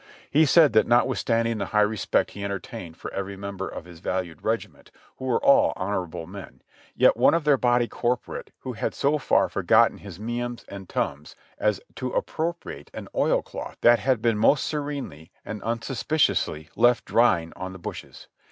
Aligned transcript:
He 0.31 0.47
said 0.47 0.73
that 0.73 0.87
notwithstanding 0.87 1.59
the 1.59 1.67
high 1.67 1.81
respect 1.81 2.31
he 2.31 2.43
entertained 2.43 2.97
for 2.97 3.13
every 3.13 3.37
member 3.37 3.67
of 3.67 3.85
his 3.85 3.99
valued 3.99 4.41
regiment, 4.43 4.89
who 5.17 5.25
were 5.25 5.45
all 5.45 5.73
honorable 5.75 6.25
men, 6.25 6.63
yet 6.95 7.15
one 7.15 7.35
of 7.35 7.43
their 7.43 7.55
body 7.55 7.87
cor 7.87 8.17
porate 8.17 8.47
had 8.77 8.95
so 8.95 9.19
far 9.19 9.47
forgotten 9.47 9.99
his 9.99 10.17
meums 10.19 10.65
and 10.69 10.89
tuums 10.89 11.35
as 11.59 11.79
to 11.97 12.09
appro 12.13 12.55
priate 12.59 12.87
an 12.95 13.09
oilcloth 13.13 13.77
that 13.81 13.99
had 13.99 14.23
been 14.23 14.39
most 14.39 14.63
serenely 14.65 15.29
and 15.45 15.61
unsuspiciously 15.61 16.69
left 16.75 17.05
drying 17.05 17.53
on 17.55 17.71
the 17.71 17.77
bushes. 17.77 18.27